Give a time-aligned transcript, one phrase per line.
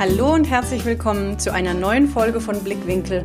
[0.00, 3.22] Hallo und herzlich willkommen zu einer neuen Folge von Blickwinkel,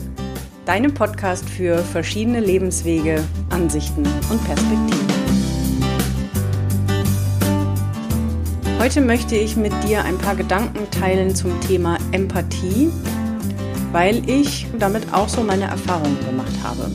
[0.66, 5.08] deinem Podcast für verschiedene Lebenswege, Ansichten und Perspektiven.
[8.78, 12.92] Heute möchte ich mit dir ein paar Gedanken teilen zum Thema Empathie,
[13.94, 16.92] weil ich damit auch so meine Erfahrungen gemacht habe.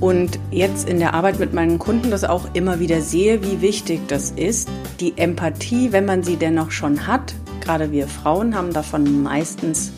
[0.00, 4.00] Und jetzt in der Arbeit mit meinen Kunden das auch immer wieder sehe, wie wichtig
[4.08, 4.68] das ist,
[4.98, 7.34] die Empathie, wenn man sie dennoch schon hat,
[7.64, 9.90] Gerade wir Frauen haben davon meistens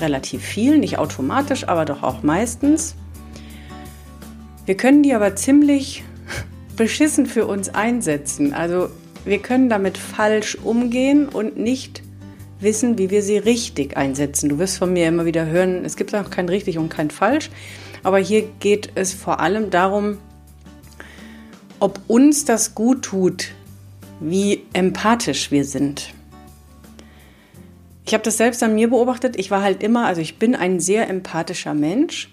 [0.00, 2.96] relativ viel, nicht automatisch, aber doch auch meistens.
[4.66, 6.02] Wir können die aber ziemlich
[6.76, 8.52] beschissen für uns einsetzen.
[8.52, 8.88] Also
[9.24, 12.02] wir können damit falsch umgehen und nicht
[12.58, 14.48] wissen, wie wir sie richtig einsetzen.
[14.48, 17.48] Du wirst von mir immer wieder hören, es gibt auch kein richtig und kein falsch.
[18.02, 20.18] Aber hier geht es vor allem darum,
[21.78, 23.52] ob uns das gut tut,
[24.18, 26.12] wie empathisch wir sind.
[28.06, 29.38] Ich habe das selbst an mir beobachtet.
[29.38, 32.30] Ich war halt immer, also ich bin ein sehr empathischer Mensch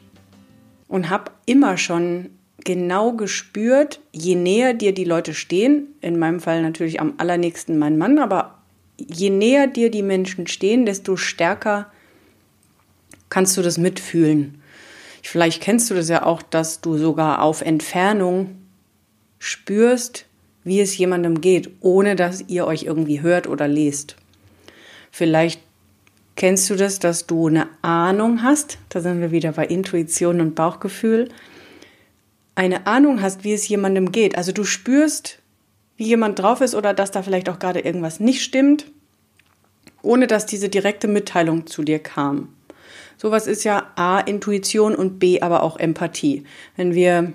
[0.88, 2.32] und habe immer schon
[2.64, 7.98] genau gespürt, je näher dir die Leute stehen, in meinem Fall natürlich am allernächsten mein
[7.98, 8.60] Mann, aber
[8.98, 11.92] je näher dir die Menschen stehen, desto stärker
[13.30, 14.62] kannst du das mitfühlen.
[15.24, 18.58] Vielleicht kennst du das ja auch, dass du sogar auf Entfernung
[19.40, 20.26] spürst,
[20.64, 24.18] wie es jemandem geht, ohne dass ihr euch irgendwie hört oder lest.
[25.12, 25.62] Vielleicht
[26.36, 30.56] kennst du das, dass du eine Ahnung hast, da sind wir wieder bei Intuition und
[30.56, 31.30] Bauchgefühl,
[32.56, 34.38] eine Ahnung hast, wie es jemandem geht.
[34.38, 35.40] Also du spürst,
[35.98, 38.86] wie jemand drauf ist oder dass da vielleicht auch gerade irgendwas nicht stimmt,
[40.02, 42.50] ohne dass diese direkte Mitteilung zu dir kam.
[43.18, 46.44] Sowas ist ja A, Intuition und B, aber auch Empathie.
[46.76, 47.34] Wenn wir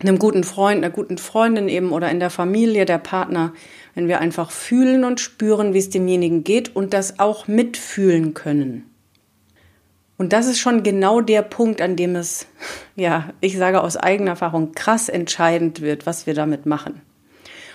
[0.00, 3.52] einem guten Freund, einer guten Freundin eben oder in der Familie, der Partner,
[3.94, 8.84] wenn wir einfach fühlen und spüren, wie es demjenigen geht und das auch mitfühlen können.
[10.18, 12.46] Und das ist schon genau der Punkt, an dem es,
[12.94, 17.00] ja, ich sage aus eigener Erfahrung, krass entscheidend wird, was wir damit machen.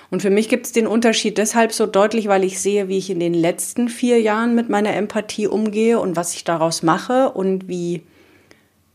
[0.09, 3.09] Und für mich gibt es den Unterschied deshalb so deutlich, weil ich sehe, wie ich
[3.09, 7.67] in den letzten vier Jahren mit meiner Empathie umgehe und was ich daraus mache und
[7.67, 8.03] wie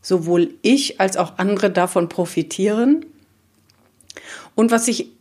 [0.01, 3.05] sowohl ich als auch andere davon profitieren.
[4.55, 5.11] Und was ich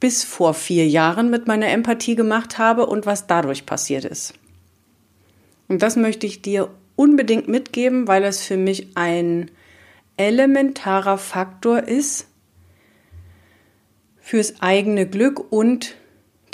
[0.00, 4.34] bis vor vier Jahren mit meiner Empathie gemacht habe und was dadurch passiert ist.
[5.68, 9.50] Und das möchte ich dir unbedingt mitgeben, weil es für mich ein
[10.16, 12.26] elementarer Faktor ist
[14.20, 15.94] fürs eigene Glück und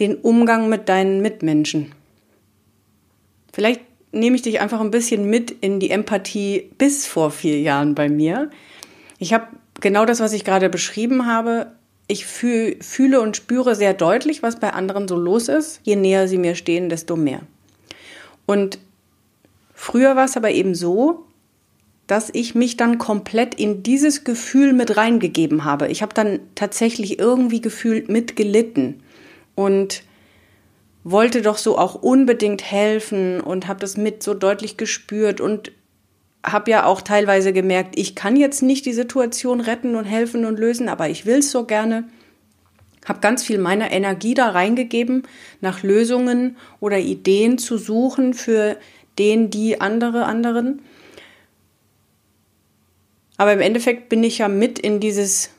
[0.01, 1.93] den Umgang mit deinen Mitmenschen.
[3.53, 3.81] Vielleicht
[4.13, 8.09] nehme ich dich einfach ein bisschen mit in die Empathie bis vor vier Jahren bei
[8.09, 8.51] mir.
[9.19, 9.47] Ich habe
[9.81, 11.73] genau das, was ich gerade beschrieben habe,
[12.09, 15.81] ich fühl, fühle und spüre sehr deutlich, was bei anderen so los ist.
[15.83, 17.41] Je näher sie mir stehen, desto mehr.
[18.47, 18.78] Und
[19.75, 21.25] früher war es aber eben so,
[22.06, 25.89] dass ich mich dann komplett in dieses Gefühl mit reingegeben habe.
[25.89, 29.03] Ich habe dann tatsächlich irgendwie gefühlt mitgelitten
[29.56, 30.05] und
[31.03, 35.73] wollte doch so auch unbedingt helfen und habe das mit so deutlich gespürt und
[36.47, 40.59] habe ja auch teilweise gemerkt, ich kann jetzt nicht die Situation retten und helfen und
[40.59, 42.05] lösen, aber ich will es so gerne.
[43.05, 45.25] Habe ganz viel meiner Energie da reingegeben,
[45.61, 48.77] nach Lösungen oder Ideen zu suchen für
[49.19, 50.83] den, die andere, anderen.
[53.37, 55.51] Aber im Endeffekt bin ich ja mit in dieses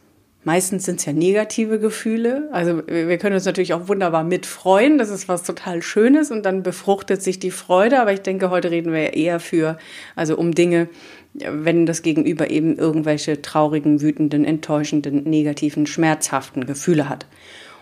[0.48, 2.48] Meistens sind es ja negative Gefühle.
[2.54, 4.98] Also wir können uns natürlich auch wunderbar mitfreuen.
[4.98, 8.00] Das ist was total Schönes und dann befruchtet sich die Freude.
[8.00, 9.78] Aber ich denke, heute reden wir eher für,
[10.16, 10.88] also um Dinge,
[11.34, 17.26] wenn das Gegenüber eben irgendwelche traurigen, wütenden, enttäuschenden, negativen, schmerzhaften Gefühle hat.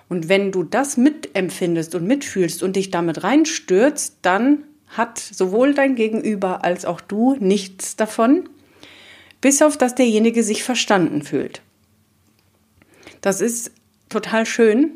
[0.10, 5.94] Und wenn du das mitempfindest und mitfühlst und dich damit reinstürzt, dann hat sowohl dein
[5.94, 8.50] Gegenüber als auch du nichts davon,
[9.40, 11.62] bis auf dass derjenige sich verstanden fühlt.
[13.26, 13.72] Das ist
[14.08, 14.92] total schön,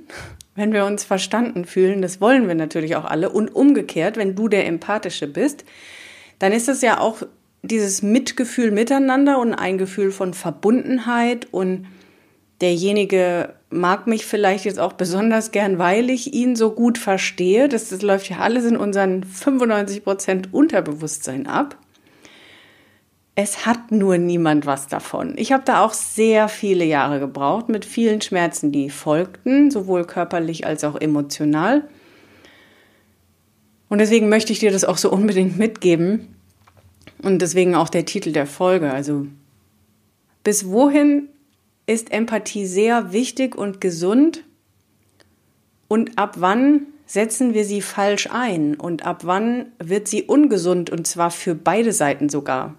[0.54, 2.04] wenn wir uns verstanden fühlen.
[2.04, 3.32] Das wollen wir natürlich auch alle.
[3.32, 5.66] Und umgekehrt, wenn du der Empathische bist,
[6.38, 7.24] dann ist es ja auch
[7.64, 11.88] dieses Mitgefühl miteinander und ein Gefühl von Verbundenheit und
[12.62, 17.68] derjenige mag mich vielleicht jetzt auch besonders gern, weil ich ihn so gut verstehe.
[17.68, 21.80] Das, das läuft ja alles in unseren 95 Prozent Unterbewusstsein ab
[23.36, 25.34] es hat nur niemand was davon.
[25.38, 30.66] Ich habe da auch sehr viele Jahre gebraucht mit vielen Schmerzen, die folgten, sowohl körperlich
[30.66, 31.88] als auch emotional.
[33.88, 36.36] Und deswegen möchte ich dir das auch so unbedingt mitgeben.
[37.22, 38.92] Und deswegen auch der Titel der Folge.
[38.92, 39.26] Also,
[40.44, 41.30] bis wohin
[41.86, 44.44] ist Empathie sehr wichtig und gesund?
[45.88, 51.08] Und ab wann setzen wir sie falsch ein und ab wann wird sie ungesund und
[51.08, 52.76] zwar für beide Seiten sogar.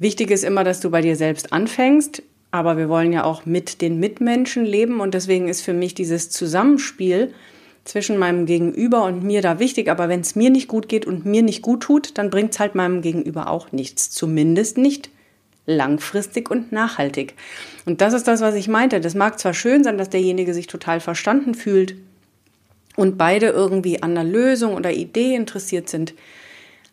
[0.00, 3.82] Wichtig ist immer, dass du bei dir selbst anfängst, aber wir wollen ja auch mit
[3.82, 7.34] den Mitmenschen leben und deswegen ist für mich dieses Zusammenspiel
[7.84, 9.90] zwischen meinem Gegenüber und mir da wichtig.
[9.90, 12.60] Aber wenn es mir nicht gut geht und mir nicht gut tut, dann bringt es
[12.60, 14.10] halt meinem Gegenüber auch nichts.
[14.10, 15.10] Zumindest nicht
[15.66, 17.34] langfristig und nachhaltig.
[17.84, 19.00] Und das ist das, was ich meinte.
[19.00, 21.94] Das mag zwar schön sein, dass derjenige sich total verstanden fühlt
[22.96, 26.14] und beide irgendwie an einer Lösung oder Idee interessiert sind.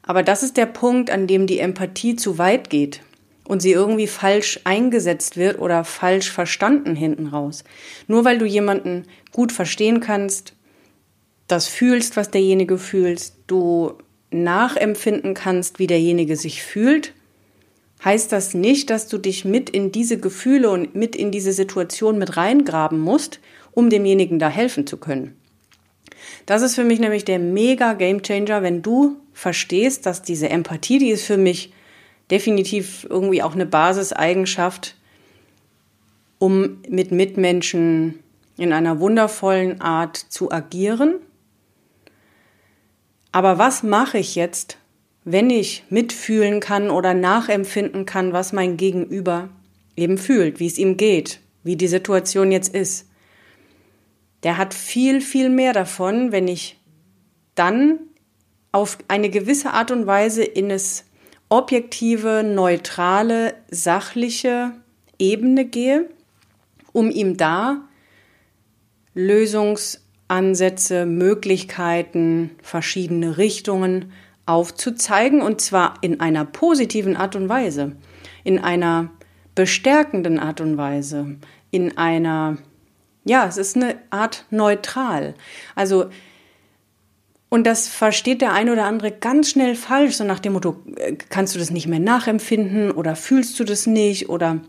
[0.07, 3.01] Aber das ist der Punkt, an dem die Empathie zu weit geht
[3.43, 7.65] und sie irgendwie falsch eingesetzt wird oder falsch verstanden hinten raus.
[8.07, 10.53] Nur weil du jemanden gut verstehen kannst,
[11.47, 13.93] das fühlst, was derjenige fühlt, du
[14.31, 17.13] nachempfinden kannst, wie derjenige sich fühlt,
[18.03, 22.17] heißt das nicht, dass du dich mit in diese Gefühle und mit in diese Situation
[22.17, 23.39] mit reingraben musst,
[23.71, 25.36] um demjenigen da helfen zu können.
[26.45, 31.09] Das ist für mich nämlich der mega Gamechanger, wenn du verstehst, dass diese Empathie, die
[31.09, 31.73] ist für mich
[32.31, 34.95] definitiv irgendwie auch eine Basiseigenschaft,
[36.39, 38.19] um mit Mitmenschen
[38.57, 41.15] in einer wundervollen Art zu agieren.
[43.31, 44.77] Aber was mache ich jetzt,
[45.23, 49.49] wenn ich mitfühlen kann oder nachempfinden kann, was mein Gegenüber
[49.95, 53.06] eben fühlt, wie es ihm geht, wie die Situation jetzt ist?
[54.47, 56.79] Der hat viel, viel mehr davon, wenn ich
[57.53, 57.99] dann
[58.71, 61.03] auf eine gewisse Art und Weise in es
[61.49, 64.71] objektive, neutrale, sachliche
[65.19, 66.09] Ebene gehe,
[66.93, 67.89] um ihm da
[69.15, 74.13] Lösungsansätze, Möglichkeiten, verschiedene Richtungen
[74.45, 77.97] aufzuzeigen und zwar in einer positiven Art und Weise,
[78.45, 79.09] in einer
[79.55, 81.35] bestärkenden Art und Weise,
[81.69, 82.59] in einer,
[83.27, 85.35] ja, es ist eine Art neutral.
[85.75, 86.09] Also
[87.49, 91.13] und das versteht der eine oder andere ganz schnell falsch, so nach dem Motto, äh,
[91.29, 94.59] kannst du das nicht mehr nachempfinden oder fühlst du das nicht oder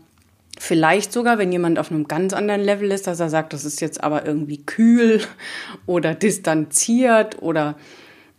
[0.57, 3.81] vielleicht sogar, wenn jemand auf einem ganz anderen Level ist, dass er sagt, das ist
[3.81, 5.21] jetzt aber irgendwie kühl
[5.85, 7.75] oder distanziert oder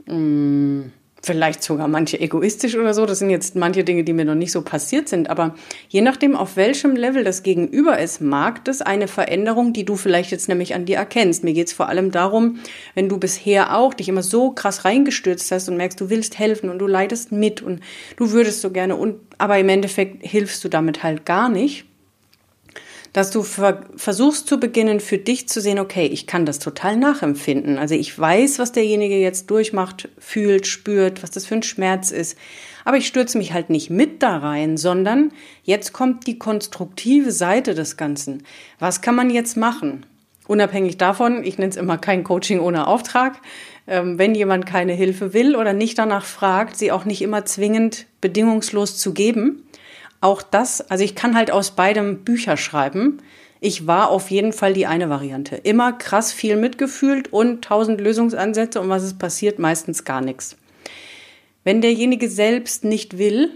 [0.06, 3.06] mh, mm, vielleicht sogar manche egoistisch oder so.
[3.06, 5.28] Das sind jetzt manche Dinge, die mir noch nicht so passiert sind.
[5.28, 5.54] Aber
[5.88, 10.30] je nachdem, auf welchem Level das Gegenüber ist, mag das eine Veränderung, die du vielleicht
[10.30, 11.44] jetzt nämlich an dir erkennst.
[11.44, 12.58] Mir geht's vor allem darum,
[12.94, 16.70] wenn du bisher auch dich immer so krass reingestürzt hast und merkst, du willst helfen
[16.70, 17.80] und du leidest mit und
[18.16, 21.86] du würdest so gerne und aber im Endeffekt hilfst du damit halt gar nicht
[23.12, 26.96] dass du ver versuchst zu beginnen, für dich zu sehen, okay, ich kann das total
[26.96, 27.78] nachempfinden.
[27.78, 32.38] Also ich weiß, was derjenige jetzt durchmacht, fühlt, spürt, was das für ein Schmerz ist.
[32.84, 35.32] Aber ich stürze mich halt nicht mit da rein, sondern
[35.64, 38.44] jetzt kommt die konstruktive Seite des Ganzen.
[38.78, 40.06] Was kann man jetzt machen?
[40.46, 43.40] Unabhängig davon, ich nenne es immer kein Coaching ohne Auftrag.
[43.86, 48.06] Ähm, wenn jemand keine Hilfe will oder nicht danach fragt, sie auch nicht immer zwingend
[48.20, 49.64] bedingungslos zu geben
[50.20, 53.18] auch das, also ich kann halt aus beidem Bücher schreiben.
[53.60, 55.56] Ich war auf jeden Fall die eine Variante.
[55.56, 59.58] Immer krass viel mitgefühlt und tausend Lösungsansätze und was ist passiert?
[59.58, 60.56] Meistens gar nichts.
[61.64, 63.50] Wenn derjenige selbst nicht will,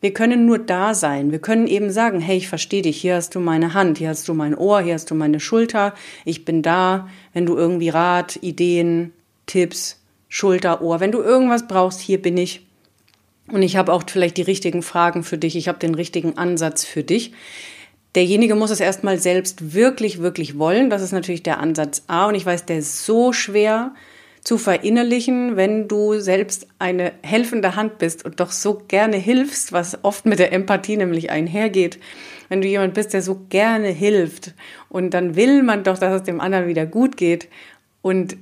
[0.00, 1.30] wir können nur da sein.
[1.30, 4.26] Wir können eben sagen, hey, ich verstehe dich, hier hast du meine Hand, hier hast
[4.28, 5.94] du mein Ohr, hier hast du meine Schulter,
[6.24, 9.12] ich bin da, wenn du irgendwie Rat, Ideen,
[9.44, 12.66] Tipps, Schulter, Ohr, wenn du irgendwas brauchst, hier bin ich.
[13.50, 15.56] Und ich habe auch vielleicht die richtigen Fragen für dich.
[15.56, 17.32] Ich habe den richtigen Ansatz für dich.
[18.14, 20.90] Derjenige muss es erstmal selbst wirklich, wirklich wollen.
[20.90, 22.26] Das ist natürlich der Ansatz A.
[22.26, 23.94] Und ich weiß, der ist so schwer
[24.42, 30.02] zu verinnerlichen, wenn du selbst eine helfende Hand bist und doch so gerne hilfst, was
[30.02, 31.98] oft mit der Empathie nämlich einhergeht.
[32.48, 34.54] Wenn du jemand bist, der so gerne hilft
[34.88, 37.48] und dann will man doch, dass es dem anderen wieder gut geht.
[38.02, 38.36] Und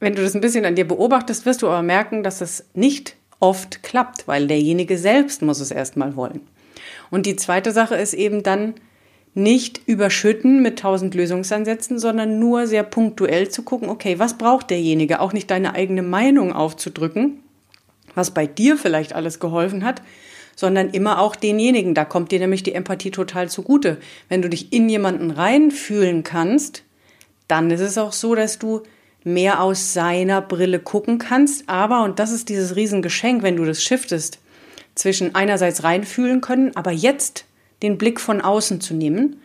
[0.00, 3.16] wenn du das ein bisschen an dir beobachtest, wirst du aber merken, dass es nicht
[3.40, 6.40] oft klappt, weil derjenige selbst muss es erstmal wollen.
[7.10, 8.74] Und die zweite Sache ist eben dann
[9.34, 15.20] nicht überschütten mit tausend Lösungsansätzen, sondern nur sehr punktuell zu gucken, okay, was braucht derjenige?
[15.20, 17.40] Auch nicht deine eigene Meinung aufzudrücken,
[18.14, 20.02] was bei dir vielleicht alles geholfen hat,
[20.56, 21.94] sondern immer auch denjenigen.
[21.94, 23.98] Da kommt dir nämlich die Empathie total zugute.
[24.28, 26.82] Wenn du dich in jemanden reinfühlen kannst,
[27.46, 28.82] dann ist es auch so, dass du
[29.24, 31.68] mehr aus seiner Brille gucken kannst.
[31.68, 34.38] Aber, und das ist dieses Riesengeschenk, wenn du das shiftest,
[34.94, 37.44] zwischen einerseits reinfühlen können, aber jetzt
[37.82, 39.40] den Blick von außen zu nehmen,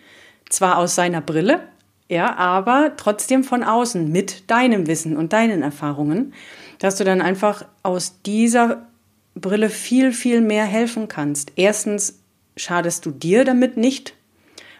[0.49, 1.61] zwar aus seiner Brille,
[2.09, 6.33] ja, aber trotzdem von außen mit deinem Wissen und deinen Erfahrungen,
[6.79, 8.87] dass du dann einfach aus dieser
[9.35, 11.53] Brille viel, viel mehr helfen kannst.
[11.55, 12.19] Erstens
[12.55, 14.13] schadest du dir damit nicht,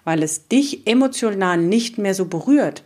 [0.04, 2.84] weil es dich emotional nicht mehr so berührt.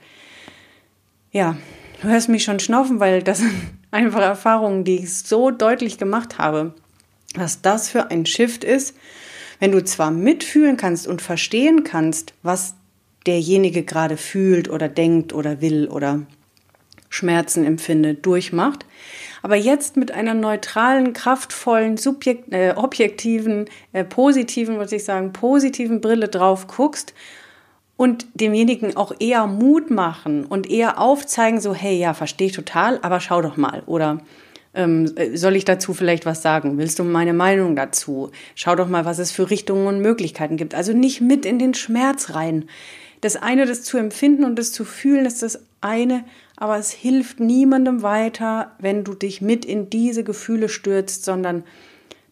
[1.32, 1.58] Ja,
[2.01, 3.54] Du hörst mich schon schnaufen, weil das sind
[3.92, 6.74] einfach Erfahrungen, die ich so deutlich gemacht habe,
[7.36, 8.96] was das für ein Shift ist,
[9.60, 12.75] wenn du zwar mitfühlen kannst und verstehen kannst, was
[13.25, 16.22] derjenige gerade fühlt oder denkt oder will oder
[17.10, 18.86] Schmerzen empfindet, durchmacht,
[19.42, 26.01] aber jetzt mit einer neutralen, kraftvollen, subjekt, äh, objektiven, äh, positiven, würde ich sagen, positiven
[26.01, 27.13] Brille drauf guckst
[27.98, 33.00] und demjenigen auch eher Mut machen und eher aufzeigen, so, hey, ja, verstehe ich total,
[33.01, 33.82] aber schau doch mal.
[33.88, 34.22] Oder
[34.75, 36.77] ähm, soll ich dazu vielleicht was sagen?
[36.77, 38.30] Willst du meine Meinung dazu?
[38.54, 40.75] Schau doch mal, was es für Richtungen und Möglichkeiten gibt.
[40.75, 42.66] Also nicht mit in den Schmerz rein.
[43.22, 46.24] Das eine, das zu empfinden und das zu fühlen, ist das eine,
[46.56, 51.63] aber es hilft niemandem weiter, wenn du dich mit in diese Gefühle stürzt, sondern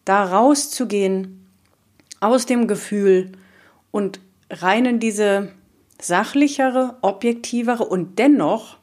[0.04, 1.44] da rauszugehen
[2.20, 3.32] aus dem Gefühl
[3.90, 5.52] und rein in diese
[6.00, 8.78] sachlichere, objektivere und dennoch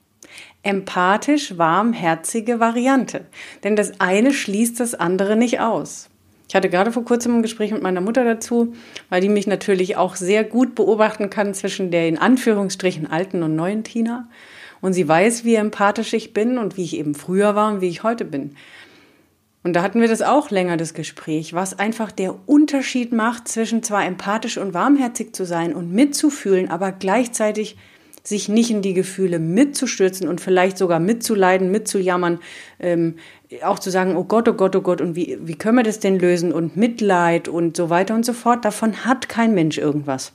[0.63, 3.25] empathisch warmherzige Variante.
[3.63, 6.09] Denn das eine schließt das andere nicht aus.
[6.47, 8.73] Ich hatte gerade vor kurzem ein Gespräch mit meiner Mutter dazu,
[9.09, 13.55] weil die mich natürlich auch sehr gut beobachten kann zwischen der in Anführungsstrichen alten und
[13.55, 14.29] neuen Tina.
[14.79, 17.87] Und sie weiß, wie empathisch ich bin und wie ich eben früher war und wie
[17.87, 18.55] ich heute bin.
[19.63, 23.81] Und da hatten wir das auch länger, das Gespräch, was einfach der Unterschied macht zwischen
[23.81, 27.77] zwar empathisch und warmherzig zu sein und mitzufühlen, aber gleichzeitig
[28.23, 32.39] sich nicht in die Gefühle mitzustürzen und vielleicht sogar mitzuleiden, mitzujammern,
[32.79, 33.15] ähm,
[33.63, 35.99] auch zu sagen, oh Gott, oh Gott, oh Gott, und wie, wie können wir das
[35.99, 40.31] denn lösen und Mitleid und so weiter und so fort, davon hat kein Mensch irgendwas.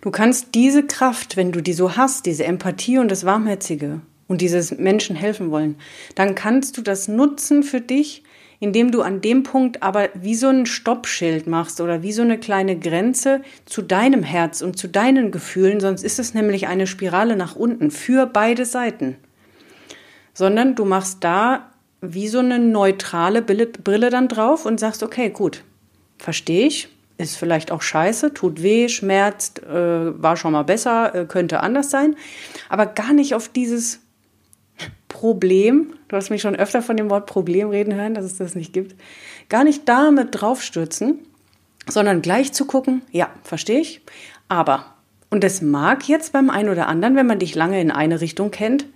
[0.00, 4.00] Du kannst diese Kraft, wenn du die so hast, diese Empathie und das Warmherzige,
[4.30, 5.74] und dieses Menschen helfen wollen,
[6.14, 8.22] dann kannst du das nutzen für dich,
[8.60, 12.38] indem du an dem Punkt aber wie so ein Stoppschild machst oder wie so eine
[12.38, 17.34] kleine Grenze zu deinem Herz und zu deinen Gefühlen, sonst ist es nämlich eine Spirale
[17.34, 19.16] nach unten für beide Seiten.
[20.32, 25.64] Sondern du machst da wie so eine neutrale Brille dann drauf und sagst, okay, gut,
[26.18, 31.24] verstehe ich, ist vielleicht auch scheiße, tut weh, schmerzt, äh, war schon mal besser, äh,
[31.24, 32.14] könnte anders sein,
[32.68, 33.98] aber gar nicht auf dieses
[35.10, 38.54] Problem, du hast mich schon öfter von dem Wort Problem reden hören, dass es das
[38.54, 38.94] nicht gibt,
[39.50, 41.18] gar nicht damit draufstürzen,
[41.86, 44.00] sondern gleich zu gucken, ja, verstehe ich,
[44.48, 44.86] aber,
[45.28, 48.50] und es mag jetzt beim einen oder anderen, wenn man dich lange in eine Richtung
[48.50, 48.86] kennt,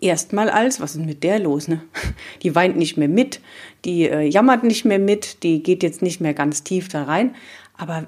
[0.00, 1.82] erstmal als, was ist mit der los, ne?
[2.42, 3.40] Die weint nicht mehr mit,
[3.84, 7.34] die äh, jammert nicht mehr mit, die geht jetzt nicht mehr ganz tief da rein,
[7.76, 8.06] aber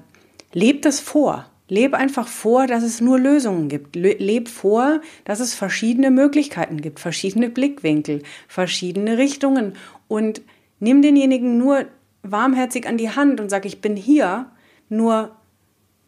[0.53, 1.45] lebt das vor.
[1.69, 3.95] Leb einfach vor, dass es nur Lösungen gibt.
[3.95, 9.73] Leb vor, dass es verschiedene Möglichkeiten gibt, verschiedene Blickwinkel, verschiedene Richtungen
[10.07, 10.41] und
[10.79, 11.85] nimm denjenigen nur
[12.23, 14.47] warmherzig an die Hand und sag, ich bin hier,
[14.89, 15.31] nur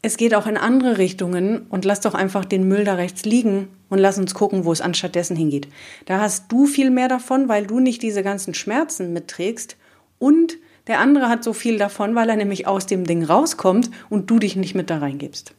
[0.01, 3.67] es geht auch in andere Richtungen und lass doch einfach den Müll da rechts liegen
[3.89, 5.67] und lass uns gucken, wo es anstattdessen hingeht.
[6.05, 9.75] Da hast du viel mehr davon, weil du nicht diese ganzen Schmerzen mitträgst
[10.17, 10.57] und
[10.87, 14.39] der andere hat so viel davon, weil er nämlich aus dem Ding rauskommt und du
[14.39, 15.53] dich nicht mit da reingibst.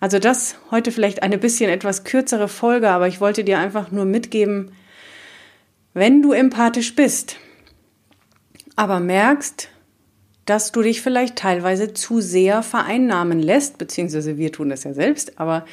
[0.00, 4.04] Also das heute vielleicht eine bisschen etwas kürzere Folge, aber ich wollte dir einfach nur
[4.04, 4.72] mitgeben,
[5.94, 7.36] wenn du empathisch bist,
[8.74, 9.68] aber merkst,
[10.44, 15.38] dass du dich vielleicht teilweise zu sehr vereinnahmen lässt, beziehungsweise wir tun das ja selbst,
[15.38, 15.64] aber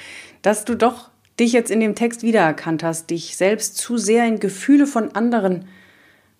[0.42, 1.10] dass du doch
[1.40, 5.66] dich jetzt in dem Text wiedererkannt hast, dich selbst zu sehr in Gefühle von anderen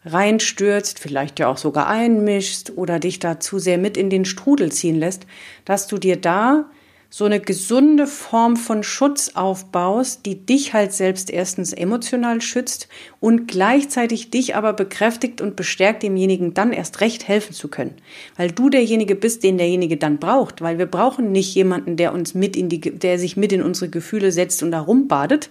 [0.05, 4.71] reinstürzt, vielleicht ja auch sogar einmischst oder dich da zu sehr mit in den Strudel
[4.71, 5.25] ziehen lässt,
[5.65, 6.69] dass du dir da
[7.11, 12.87] so eine gesunde Form von Schutz aufbaust, die dich halt selbst erstens emotional schützt
[13.19, 17.95] und gleichzeitig dich aber bekräftigt und bestärkt, demjenigen dann erst recht helfen zu können.
[18.37, 22.35] Weil du derjenige bist, den derjenige dann braucht, weil wir brauchen nicht jemanden, der uns
[22.35, 25.49] mit in die, der sich mit in unsere Gefühle setzt und da rumbadet.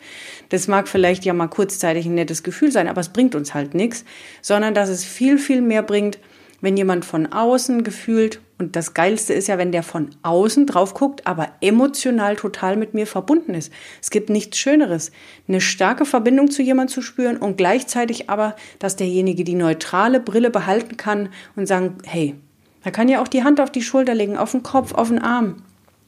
[0.50, 3.74] Das mag vielleicht ja mal kurzzeitig ein nettes Gefühl sein, aber es bringt uns halt
[3.74, 4.04] nichts,
[4.42, 6.20] sondern dass es viel, viel mehr bringt,
[6.60, 10.92] wenn jemand von außen gefühlt, und das Geilste ist ja, wenn der von außen drauf
[10.94, 13.72] guckt, aber emotional total mit mir verbunden ist.
[14.02, 15.12] Es gibt nichts Schöneres,
[15.46, 20.50] eine starke Verbindung zu jemandem zu spüren und gleichzeitig aber, dass derjenige die neutrale Brille
[20.50, 22.34] behalten kann und sagen, hey,
[22.82, 25.20] er kann ja auch die Hand auf die Schulter legen, auf den Kopf, auf den
[25.20, 25.62] Arm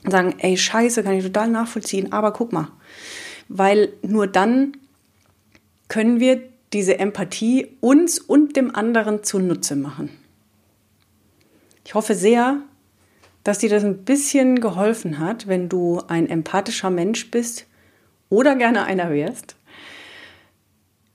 [0.04, 2.68] und sagen, ey, scheiße, kann ich total nachvollziehen, aber guck mal.
[3.48, 4.76] Weil nur dann
[5.88, 6.40] können wir
[6.72, 10.10] diese Empathie uns und dem anderen zunutze machen.
[11.90, 12.58] Ich hoffe sehr,
[13.42, 17.66] dass dir das ein bisschen geholfen hat, wenn du ein empathischer Mensch bist
[18.28, 19.56] oder gerne einer wärst,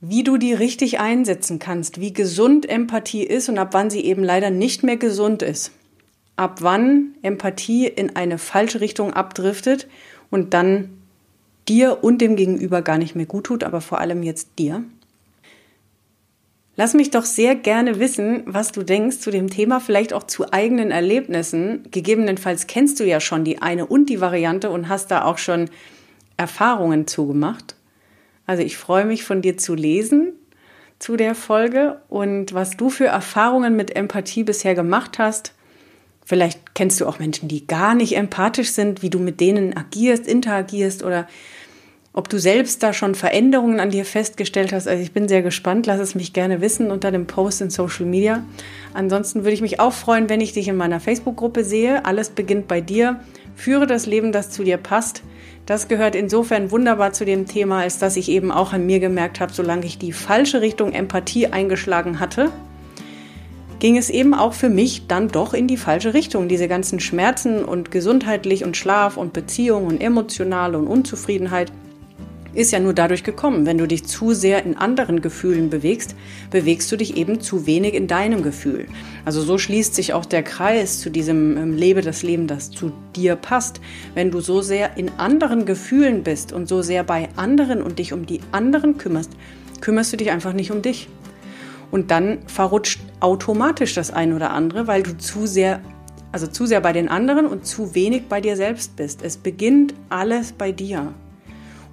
[0.01, 4.22] wie du die richtig einsetzen kannst, wie gesund Empathie ist und ab wann sie eben
[4.22, 5.72] leider nicht mehr gesund ist.
[6.36, 9.88] Ab wann Empathie in eine falsche Richtung abdriftet
[10.29, 10.89] und dann
[11.70, 14.84] dir und dem Gegenüber gar nicht mehr gut tut, aber vor allem jetzt dir.
[16.77, 20.51] Lass mich doch sehr gerne wissen, was du denkst zu dem Thema, vielleicht auch zu
[20.51, 21.84] eigenen Erlebnissen.
[21.89, 25.70] Gegebenenfalls kennst du ja schon die eine und die Variante und hast da auch schon
[26.36, 27.75] Erfahrungen zugemacht.
[28.46, 30.34] Also ich freue mich von dir zu lesen
[31.00, 35.53] zu der Folge und was du für Erfahrungen mit Empathie bisher gemacht hast.
[36.25, 40.25] Vielleicht kennst du auch Menschen, die gar nicht empathisch sind, wie du mit denen agierst,
[40.25, 41.27] interagierst oder
[42.16, 44.88] ob du selbst da schon Veränderungen an dir festgestellt hast.
[44.88, 45.86] Also ich bin sehr gespannt.
[45.86, 48.42] Lass es mich gerne wissen unter dem Post in Social Media.
[48.94, 52.06] Ansonsten würde ich mich auch freuen, wenn ich dich in meiner Facebook-Gruppe sehe.
[52.06, 53.20] Alles beginnt bei dir.
[53.58, 55.24] Führe das Leben, das zu dir passt.
[55.66, 59.42] Das gehört insofern wunderbar zu dem Thema, als dass ich eben auch an mir gemerkt
[59.42, 62.50] habe, solange ich die falsche Richtung Empathie eingeschlagen hatte,
[63.80, 66.48] ging es eben auch für mich dann doch in die falsche Richtung.
[66.48, 71.74] Diese ganzen Schmerzen und gesundheitlich und Schlaf und Beziehung und emotionale und Unzufriedenheit
[72.56, 73.66] ist ja nur dadurch gekommen.
[73.66, 76.16] Wenn du dich zu sehr in anderen Gefühlen bewegst,
[76.50, 78.88] bewegst du dich eben zu wenig in deinem Gefühl.
[79.26, 82.92] Also so schließt sich auch der Kreis zu diesem ähm, Lebe das Leben, das zu
[83.16, 83.82] dir passt.
[84.14, 88.14] Wenn du so sehr in anderen Gefühlen bist und so sehr bei anderen und dich
[88.14, 89.32] um die anderen kümmerst,
[89.82, 91.10] kümmerst du dich einfach nicht um dich.
[91.92, 95.82] Und dann verrutscht automatisch das ein oder andere, weil du zu sehr
[96.32, 99.22] also zu sehr bei den anderen und zu wenig bei dir selbst bist.
[99.22, 101.14] Es beginnt alles bei dir.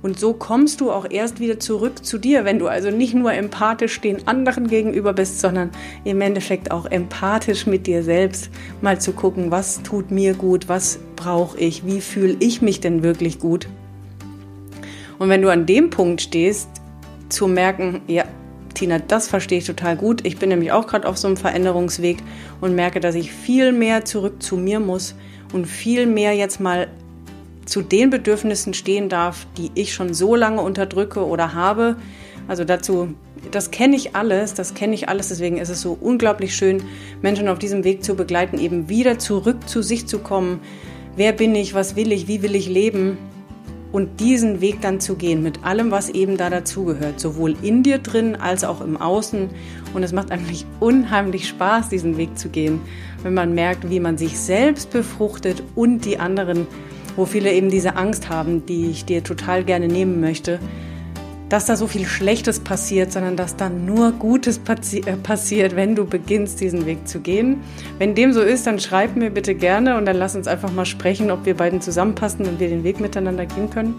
[0.03, 3.33] Und so kommst du auch erst wieder zurück zu dir, wenn du also nicht nur
[3.33, 5.71] empathisch den anderen gegenüber bist, sondern
[6.05, 10.99] im Endeffekt auch empathisch mit dir selbst mal zu gucken, was tut mir gut, was
[11.15, 13.69] brauche ich, wie fühle ich mich denn wirklich gut.
[15.21, 16.69] Und wenn du an dem Punkt stehst,
[17.29, 18.25] zu merken, ja,
[18.75, 20.27] Tina, das verstehe ich total gut.
[20.27, 22.19] Ich bin nämlich auch gerade auf so einem Veränderungsweg
[22.61, 25.15] und merke, dass ich viel mehr zurück zu mir muss
[25.53, 26.89] und viel mehr jetzt mal
[27.67, 31.97] zu den Bedürfnissen stehen darf, die ich schon so lange unterdrücke oder habe.
[32.49, 33.15] Also dazu,
[33.51, 35.29] das kenne ich alles, das kenne ich alles.
[35.29, 36.83] Deswegen ist es so unglaublich schön,
[37.23, 40.61] Menschen auf diesem Weg zu begleiten, eben wieder zurück zu sich zu kommen.
[41.17, 41.75] Wer bin ich?
[41.75, 42.27] Was will ich?
[42.29, 43.19] Wie will ich leben?
[43.93, 47.99] Und diesen Weg dann zu gehen mit allem, was eben da dazugehört, sowohl in dir
[47.99, 49.51] drin als auch im Außen.
[49.93, 52.81] Und es macht eigentlich unheimlich Spaß, diesen Weg zu gehen,
[53.23, 56.67] wenn man merkt, wie man sich selbst befruchtet und die anderen
[57.17, 60.59] wo viele eben diese Angst haben, die ich dir total gerne nehmen möchte,
[61.53, 65.95] dass da so viel Schlechtes passiert, sondern dass da nur Gutes passi äh, passiert, wenn
[65.95, 67.61] du beginnst, diesen Weg zu gehen.
[67.99, 70.87] Wenn dem so ist, dann schreib mir bitte gerne und dann lass uns einfach mal
[70.87, 73.97] sprechen, ob wir beiden zusammenpassen und wir den Weg miteinander gehen können.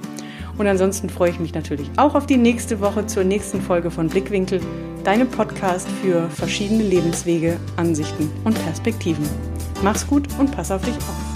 [0.57, 4.07] Und ansonsten freue ich mich natürlich auch auf die nächste Woche zur nächsten Folge von
[4.07, 4.59] Blickwinkel,
[5.03, 9.27] deinem Podcast für verschiedene Lebenswege, Ansichten und Perspektiven.
[9.83, 11.32] Mach's gut und pass auf dich auf.